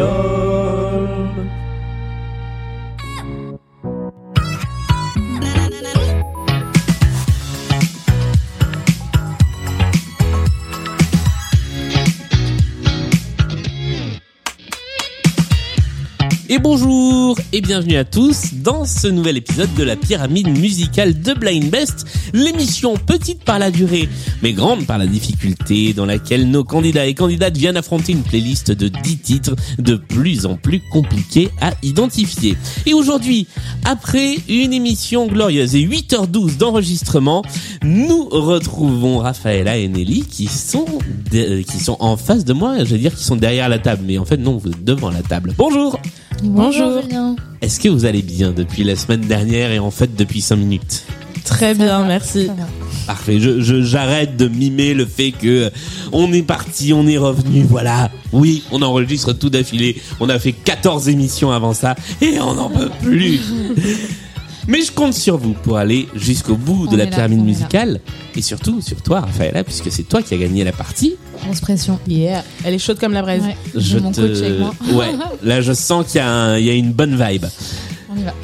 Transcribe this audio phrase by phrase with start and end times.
[0.00, 0.39] Cristo.
[16.52, 21.32] Et bonjour et bienvenue à tous dans ce nouvel épisode de la pyramide musicale de
[21.32, 24.08] Blind Best, l'émission petite par la durée
[24.42, 28.72] mais grande par la difficulté dans laquelle nos candidats et candidates viennent affronter une playlist
[28.72, 32.56] de 10 titres de plus en plus compliqués à identifier.
[32.84, 33.46] Et aujourd'hui,
[33.84, 37.44] après une émission glorieuse et 8h12 d'enregistrement,
[37.84, 40.86] nous retrouvons Raphaëla et Nelly qui sont
[41.30, 44.18] qui sont en face de moi, je veux dire qui sont derrière la table mais
[44.18, 45.54] en fait non, vous êtes devant la table.
[45.56, 46.00] Bonjour.
[46.42, 47.00] Bonjour.
[47.60, 51.04] Est-ce que vous allez bien depuis la semaine dernière et en fait depuis 5 minutes
[51.44, 52.48] Très bien, merci.
[53.06, 53.40] Parfait.
[53.40, 55.70] Je, je- j'arrête de mimer le fait que
[56.12, 57.64] on est parti, on est revenu.
[57.68, 58.10] Voilà.
[58.32, 59.96] Oui, on enregistre tout d'affilée.
[60.20, 63.40] On a fait 14 émissions avant ça et on n'en peut plus.
[64.70, 67.98] Mais je compte sur vous pour aller jusqu'au bout de On la là, pyramide musicale
[68.36, 71.16] et surtout sur toi, Raphaëla, puisque c'est toi qui as gagné la partie.
[71.42, 71.98] Grosse pression.
[72.06, 72.44] Yeah.
[72.64, 73.42] Elle est chaude comme la braise.
[73.42, 73.56] Ouais.
[73.74, 74.72] Je mon te, coach avec moi.
[74.92, 75.08] ouais.
[75.42, 77.46] Là, je sens qu'il un- y a une bonne vibe.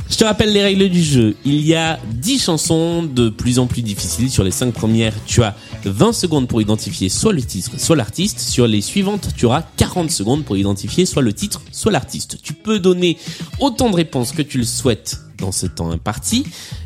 [0.08, 1.34] Je te rappelle les règles du jeu.
[1.44, 4.30] Il y a 10 chansons de plus en plus difficiles.
[4.30, 8.38] Sur les 5 premières, tu as 20 secondes pour identifier soit le titre, soit l'artiste.
[8.38, 12.40] Sur les suivantes, tu auras 40 secondes pour identifier soit le titre, soit l'artiste.
[12.42, 13.18] Tu peux donner
[13.58, 16.44] autant de réponses que tu le souhaites dans ce temps imparti.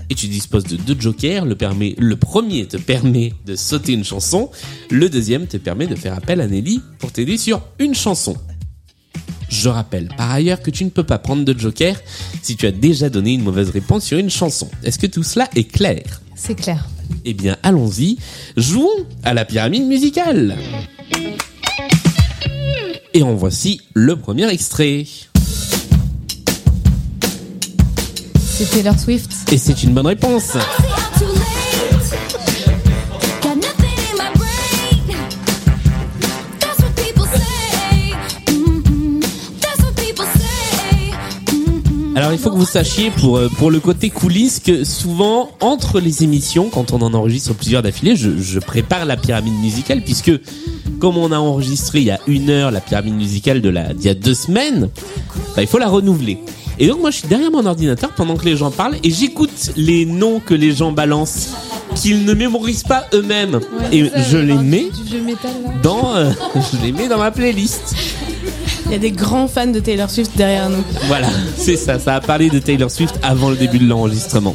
[0.08, 1.45] Et tu disposes de deux jokers.
[1.45, 4.51] Le premier te permet de sauter une chanson.
[4.91, 8.36] Le deuxième te permet de faire appel à Nelly pour t'aider sur une chanson.
[9.62, 11.94] Je rappelle par ailleurs que tu ne peux pas prendre de joker
[12.41, 14.70] si tu as déjà donné une mauvaise réponse sur une chanson.
[14.84, 16.22] Est-ce que tout cela est clair?
[16.34, 16.89] C'est clair.
[17.27, 18.17] Eh bien, allons-y.
[18.56, 18.89] Jouons
[19.22, 20.56] à la pyramide musicale.
[23.12, 25.05] Et en voici le premier extrait.
[28.34, 29.52] C'est Taylor Swift.
[29.52, 30.57] Et c'est une bonne réponse.
[42.20, 46.01] Alors il faut que vous sachiez pour euh, pour le côté coulisses que souvent entre
[46.01, 50.31] les émissions quand on en enregistre plusieurs d'affilée, je, je prépare la pyramide musicale puisque
[50.98, 54.05] comme on a enregistré il y a une heure la pyramide musicale de la d'il
[54.05, 54.91] y a deux semaines,
[55.57, 56.36] bah, il faut la renouveler.
[56.79, 59.73] Et donc moi je suis derrière mon ordinateur pendant que les gens parlent et j'écoute
[59.77, 61.48] les noms que les gens balancent
[61.95, 63.61] qu'ils ne mémorisent pas eux-mêmes
[63.92, 65.73] et je les mets Du vieux métal là.
[65.83, 67.95] dans euh, je les mets dans ma playlist.
[68.90, 70.83] Il y a des grands fans de Taylor Swift derrière nous.
[71.06, 72.01] Voilà, c'est ça.
[72.01, 74.52] Ça a parlé de Taylor Swift avant le début de l'enregistrement.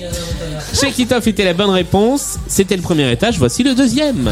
[0.73, 2.37] Shake It Off était la bonne réponse.
[2.45, 3.39] C'était le premier étage.
[3.39, 4.29] Voici le deuxième.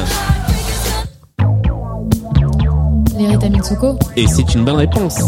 [3.18, 3.97] Lerita Mitsuko.
[4.18, 5.19] Et c'est une bonne réponse.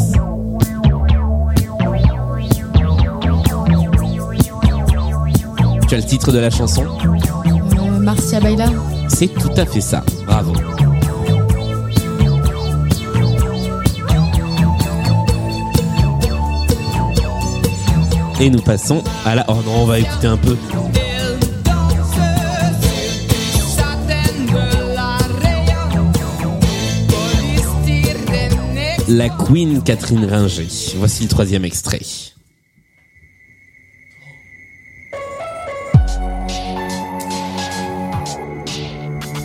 [5.88, 6.84] Tu as le titre de la chanson?
[6.84, 8.66] Euh, Marcia Baila.
[9.08, 10.04] C'est tout à fait ça.
[10.28, 10.52] Bravo.
[18.40, 19.46] Et nous passons à la...
[19.48, 20.58] Oh non, on va écouter un peu.
[29.08, 30.68] La Queen Catherine Ringer.
[30.98, 32.02] Voici le troisième extrait.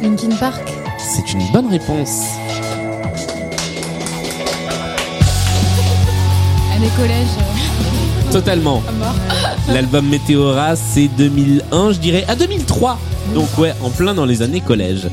[0.02, 0.68] Linkin Park.
[0.98, 2.24] C'est une bonne réponse.
[6.80, 7.26] Année collège.
[7.38, 8.82] euh, Totalement.
[9.68, 12.98] L'album Météora, c'est 2001, je dirais, à 2003.
[13.34, 15.06] Donc ouais, en plein dans les années collège.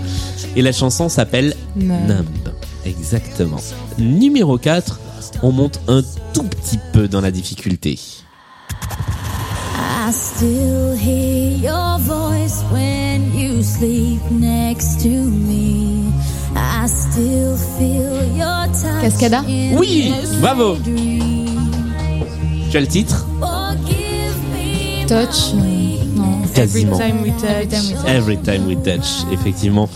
[0.56, 2.26] Et la chanson s'appelle Numb.
[2.86, 3.58] Exactement.
[3.98, 5.00] Numéro 4,
[5.44, 8.00] on monte un tout petit peu dans la difficulté.
[10.08, 16.14] I still hear your voice when you sleep next to me.
[16.56, 19.02] I still feel your touch.
[19.02, 19.44] Cascada.
[19.50, 20.78] in Oui, bravo.
[22.80, 23.26] Le titre
[25.08, 25.54] Touch.
[25.56, 26.42] euh, non.
[26.54, 27.00] Quasiment.
[27.00, 27.48] Every time we touch.
[27.64, 28.08] Every time we touch.
[28.08, 29.90] Every Time We Touch, effectivement.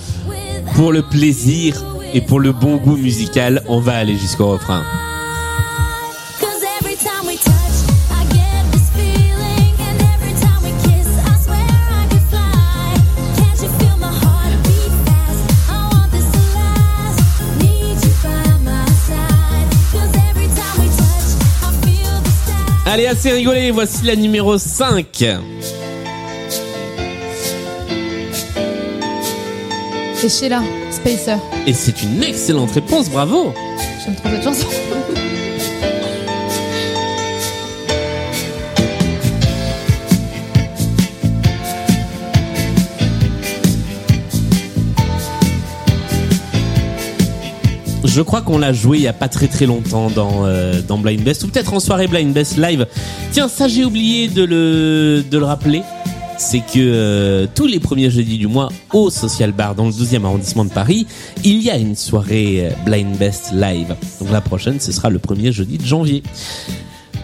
[0.75, 1.83] Pour le plaisir
[2.13, 4.83] et pour le bon goût musical, on va aller jusqu'au refrain.
[22.93, 25.05] Allez, assez rigolé, voici la numéro 5.
[30.13, 30.61] C'est Sheila.
[30.91, 31.37] Spacer.
[31.65, 33.53] Et c'est une excellente réponse, bravo
[34.03, 34.67] J'aime trop cette chanson.
[48.13, 50.97] Je crois qu'on l'a joué il y a pas très très longtemps dans, euh, dans
[50.97, 52.85] Blind Best ou peut-être en soirée Blind Best live.
[53.31, 55.81] Tiens, ça j'ai oublié de le, de le rappeler.
[56.37, 60.25] C'est que euh, tous les premiers jeudis du mois au Social Bar dans le 12e
[60.25, 61.07] arrondissement de Paris,
[61.45, 63.95] il y a une soirée euh, Blind Best live.
[64.19, 66.21] Donc la prochaine, ce sera le premier jeudi de janvier.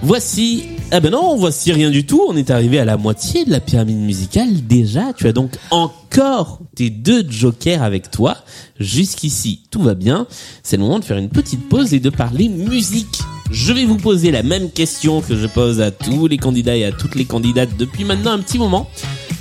[0.04, 2.24] Voici, ah ben non, voici rien du tout.
[2.28, 5.14] On est arrivé à la moitié de la pyramide musicale déjà.
[5.14, 8.38] Tu as donc encore tes deux jokers avec toi.
[8.80, 10.28] Jusqu'ici, tout va bien.
[10.64, 13.20] C'est le moment de faire une petite pause et de parler musique.
[13.52, 16.86] Je vais vous poser la même question que je pose à tous les candidats et
[16.86, 18.90] à toutes les candidates depuis maintenant un petit moment.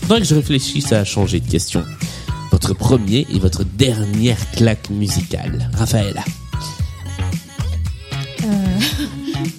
[0.02, 1.84] Faudrait que je réfléchisse à changer de question.
[2.50, 5.70] Votre premier et votre dernière claque musicale.
[5.74, 6.22] Raphaël.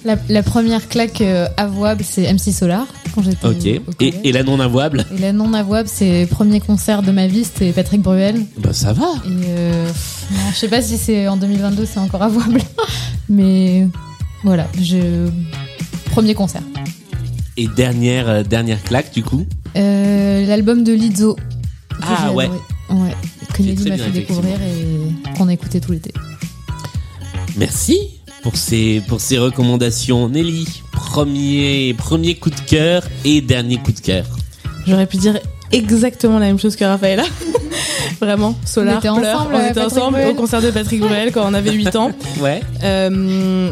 [0.08, 3.54] La, la première claque euh, avouable, c'est MC Solar, quand j'étais Ok.
[3.56, 4.14] au Et, collège.
[4.24, 7.72] et la non avouable Et la non avouable, c'est premier concert de ma vie, c'était
[7.72, 8.44] Patrick Bruel.
[8.58, 9.06] Bah ça va.
[9.26, 9.86] Et euh,
[10.32, 12.60] non, je sais pas si c'est en 2022, c'est encore avouable.
[13.28, 13.86] Mais
[14.44, 15.28] voilà, je...
[16.10, 16.62] premier concert.
[17.56, 19.44] Et dernière euh, dernière claque du coup.
[19.76, 21.34] Euh, L'album de Lizzo.
[21.34, 22.44] que Ah, j'ai ouais.
[22.46, 22.60] adoré.
[22.90, 23.14] Ouais.
[23.52, 26.12] Que Qui est Nelly très m'a bien, fait découvrir et qu'on a écouté tout l'été.
[27.56, 28.17] Merci
[28.48, 30.82] pour ces pour ces recommandations, Nelly.
[30.90, 34.24] Premier premier coup de cœur et dernier coup de cœur.
[34.86, 35.38] J'aurais pu dire
[35.70, 37.22] exactement la même chose que Raphaël.
[38.22, 41.46] Vraiment, Solar, On était Pleur, ensemble, on était ensemble au concert de Patrick Bruel quand
[41.46, 42.10] on avait 8 ans.
[42.40, 42.62] Ouais.
[42.84, 43.10] Euh,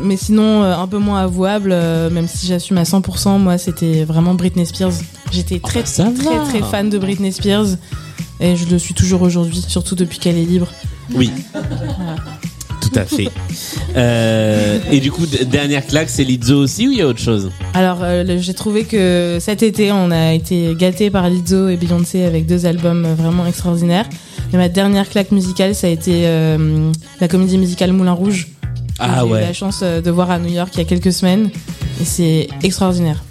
[0.03, 4.05] mais sinon, euh, un peu moins avouable, euh, même si j'assume à 100%, moi c'était
[4.05, 4.93] vraiment Britney Spears.
[5.33, 7.77] J'étais très bah, très très fan de Britney Spears
[8.41, 10.69] et je le suis toujours aujourd'hui, surtout depuis qu'elle est libre.
[11.15, 11.31] Oui.
[12.97, 13.29] À fait.
[13.97, 17.51] Euh, et du coup, dernière claque, c'est Lizzo aussi ou il y a autre chose?
[17.75, 22.25] Alors euh, j'ai trouvé que cet été on a été gâtés par Lizzo et Beyoncé
[22.25, 24.09] avec deux albums euh, vraiment extraordinaires.
[24.53, 26.91] Mais ma dernière claque musicale ça a été euh,
[27.21, 28.49] la comédie musicale Moulin Rouge.
[28.99, 29.41] Ah J'ai eu ouais.
[29.43, 31.51] la chance de voir à New York il y a quelques semaines
[32.01, 33.23] et c'est extraordinaire.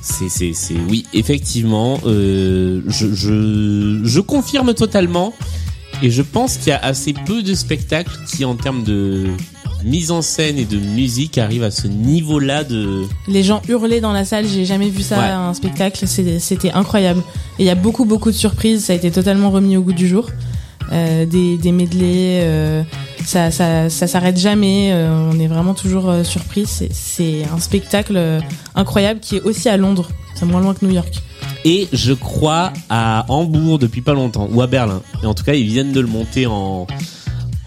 [0.00, 2.00] C'est c'est c'est oui, effectivement.
[2.04, 5.32] Je je je confirme totalement.
[6.02, 9.28] Et je pense qu'il y a assez peu de spectacles qui, en termes de
[9.84, 13.02] mise en scène et de musique, arrivent à ce niveau-là de.
[13.28, 15.24] Les gens hurlaient dans la salle, j'ai jamais vu ça Ouais.
[15.24, 17.20] à un spectacle, c'était incroyable.
[17.58, 19.92] Et il y a beaucoup beaucoup de surprises, ça a été totalement remis au goût
[19.92, 20.28] du jour.
[20.92, 22.82] Euh, des, des medleys, euh,
[23.24, 26.64] ça, ça, ça s'arrête jamais, euh, on est vraiment toujours euh, surpris.
[26.66, 28.40] C'est- C'est un spectacle euh,
[28.74, 31.22] incroyable qui est aussi à Londres, c'est moins loin que New York.
[31.64, 35.00] Et je crois à Hambourg depuis pas longtemps ou à Berlin.
[35.22, 36.86] Et en tout cas, ils viennent de le monter en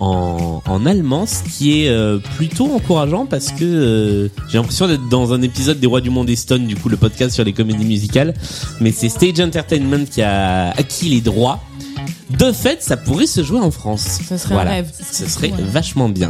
[0.01, 5.07] en, en allemand, ce qui est euh, plutôt encourageant parce que euh, j'ai l'impression d'être
[5.07, 7.85] dans un épisode des Rois du Monde Stone, du coup le podcast sur les comédies
[7.85, 8.33] musicales.
[8.81, 11.61] Mais c'est Stage Entertainment qui a acquis les droits.
[12.37, 14.19] De fait, ça pourrait se jouer en France.
[14.27, 14.71] Ce serait un Voilà.
[14.71, 14.91] rêve.
[15.11, 16.29] Ce serait vachement bien.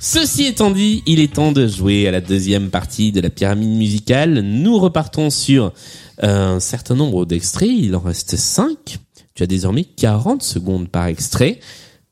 [0.00, 3.76] Ceci étant dit, il est temps de jouer à la deuxième partie de la pyramide
[3.76, 4.40] musicale.
[4.40, 5.72] Nous repartons sur
[6.20, 7.70] un certain nombre d'extraits.
[7.70, 8.98] Il en reste 5.
[9.34, 11.60] Tu as désormais 40 secondes par extrait.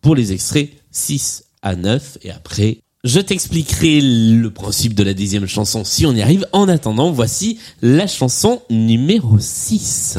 [0.00, 2.18] Pour les extraits 6 à 9.
[2.22, 6.46] Et après, je t'expliquerai le principe de la deuxième chanson si on y arrive.
[6.52, 10.18] En attendant, voici la chanson numéro 6.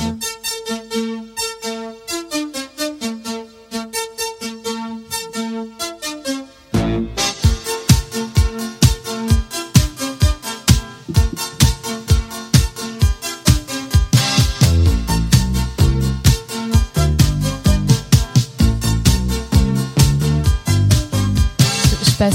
[22.18, 22.34] Passe.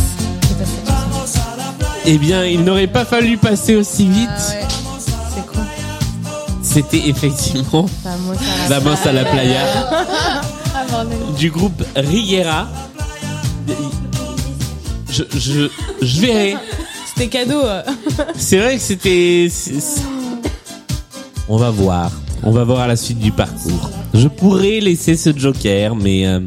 [2.06, 4.28] Eh bien, il n'aurait pas fallu passer aussi vite.
[4.30, 4.66] Ah ouais.
[5.34, 5.62] C'est cool.
[6.62, 7.86] C'était effectivement
[8.68, 9.60] Vamos à la playa
[10.74, 11.04] Ah
[11.36, 12.68] du groupe Riguera.
[15.10, 15.68] Je, je,
[16.02, 16.56] je verrai.
[17.06, 17.62] C'était cadeau.
[18.36, 19.48] C'est vrai que c'était.
[21.48, 22.10] On va voir.
[22.42, 23.90] On va voir à la suite du parcours.
[24.14, 26.26] Je pourrais laisser ce joker, mais.
[26.26, 26.40] euh,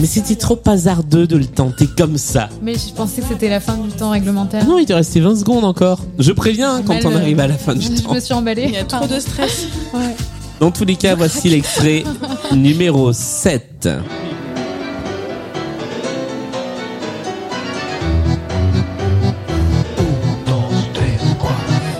[0.00, 2.48] Mais c'était trop hasardeux de le tenter comme ça.
[2.62, 4.62] Mais je pensais que c'était la fin du temps réglementaire.
[4.64, 6.00] Ah non, il te restait 20 secondes encore.
[6.18, 8.12] Je préviens hein, quand Mal, on euh, arrive à la fin du Je temps.
[8.14, 8.64] me suis emballée.
[8.64, 9.66] Il y a trop de stress.
[9.94, 10.16] Ouais.
[10.60, 12.02] Dans tous les cas, voici l'extrait
[12.52, 13.88] numéro 7.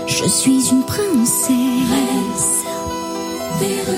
[0.07, 2.63] Je suis une princesse.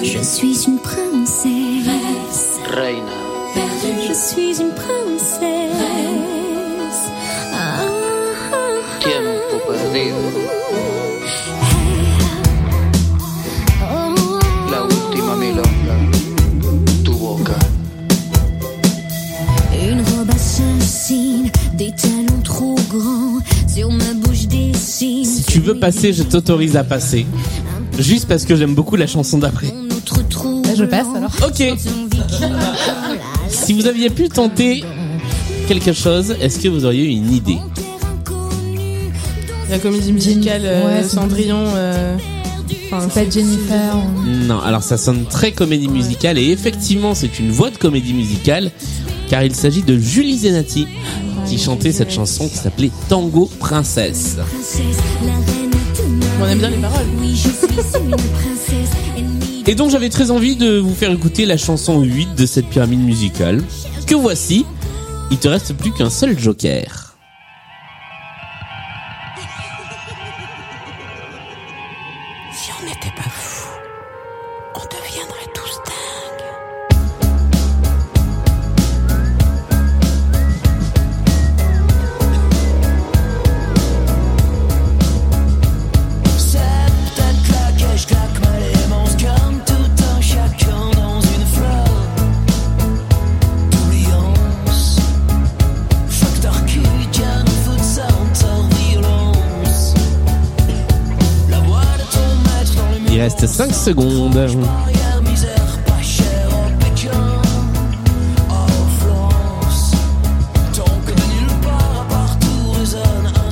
[0.04, 2.60] Je suis une princesse.
[4.08, 5.42] Je suis une princesse.
[7.54, 7.84] Ah, ah,
[8.54, 8.58] ah.
[9.00, 10.16] Tiempo perdido,
[13.82, 14.40] Oh,
[14.72, 15.96] la última milonga,
[17.04, 17.54] tu boca.
[19.74, 25.26] Une robe à assassine, des talons trop grands, sur ma bouche dessine.
[25.26, 27.26] Si tu veux passer, je t'autorise à passer.
[27.98, 29.68] Juste parce que j'aime beaucoup la chanson d'après.
[29.68, 31.32] Là, je passe alors.
[31.46, 31.64] Ok.
[33.68, 34.82] Si vous aviez pu tenter
[35.68, 37.58] quelque chose, est-ce que vous auriez eu une idée
[39.70, 41.66] La comédie musicale euh, Ouais, Cendrillon.
[41.76, 42.16] euh,
[42.90, 43.94] enfin, pas Jennifer.
[43.98, 48.14] ou- Non, alors ça sonne très comédie musicale et effectivement c'est une voix de comédie
[48.14, 48.72] musicale
[49.30, 50.88] car il s'agit de Julie Zenati
[51.46, 54.38] qui chantait cette chanson qui s'appelait Tango Princesse.
[56.42, 57.06] On aime bien les paroles.
[57.20, 58.96] Oui, je suis une princesse,
[59.70, 63.02] Et donc j'avais très envie de vous faire écouter la chanson 8 de cette pyramide
[63.02, 63.62] musicale
[64.08, 64.66] que voici.
[65.30, 67.18] Il te reste plus qu'un seul joker.
[72.54, 73.68] Si on n'était pas fou,
[74.74, 75.47] on deviendrait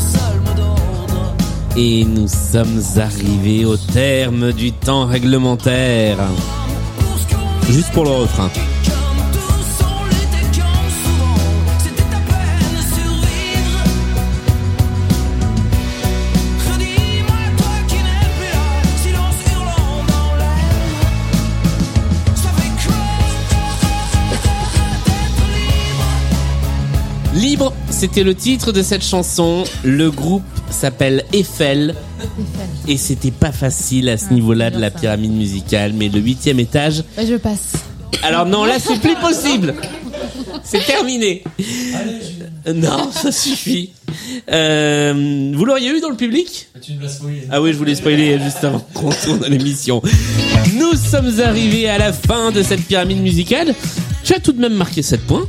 [0.08, 1.36] seul mot d'ordre.
[1.77, 6.17] Et nous sommes arrivés au terme du temps réglementaire.
[7.70, 8.50] Juste pour le refrain.
[27.45, 29.63] Libre c'était le titre de cette chanson.
[29.83, 31.93] Le groupe s'appelle Eiffel.
[32.87, 37.03] Et c'était pas facile à ce niveau-là de la pyramide musicale, mais le huitième étage.
[37.17, 37.73] Ouais, je passe.
[38.23, 39.75] Alors non, là c'est plus possible.
[40.63, 41.43] C'est terminé.
[42.73, 43.91] Non, ça suffit.
[44.51, 46.67] Euh, vous l'auriez eu dans le public?
[46.81, 47.43] Tu me l'as spoilé.
[47.51, 50.01] Ah oui, je voulais spoiler juste avant qu'on tourne à l'émission.
[50.73, 53.75] Nous sommes arrivés à la fin de cette pyramide musicale.
[54.23, 55.47] Tu as tout de même marqué 7 points,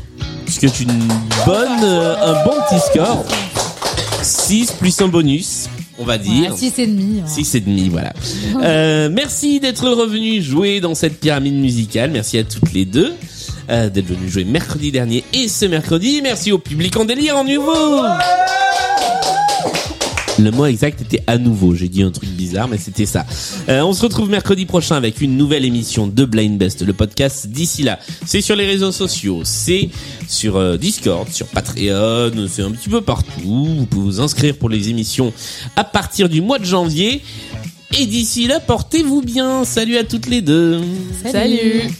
[0.49, 1.09] ce qui est une
[1.45, 3.25] bonne, euh, un bon petit score.
[4.23, 6.57] 6 plus un bonus, on va dire.
[6.57, 7.21] 6 et demi.
[7.21, 7.29] ouais.
[7.29, 8.13] 6 et demi, voilà.
[8.63, 12.11] Euh, merci d'être revenu jouer dans cette pyramide musicale.
[12.11, 13.15] Merci à toutes les deux
[13.71, 16.21] euh, d'être venues jouer mercredi dernier et ce mercredi.
[16.23, 18.03] Merci au public en délire en nouveau.
[20.39, 21.75] Le mot exact était à nouveau.
[21.75, 23.25] J'ai dit un truc bizarre, mais c'était ça.
[23.69, 27.47] Euh, on se retrouve mercredi prochain avec une nouvelle émission de Blind Best, le podcast.
[27.47, 29.89] D'ici là, c'est sur les réseaux sociaux, c'est
[30.29, 33.31] sur euh, Discord, sur Patreon, c'est un petit peu partout.
[33.45, 35.33] Vous pouvez vous inscrire pour les émissions
[35.75, 37.23] à partir du mois de janvier.
[37.99, 39.65] Et d'ici là, portez-vous bien.
[39.65, 40.83] Salut à toutes les deux.
[41.25, 41.91] Salut.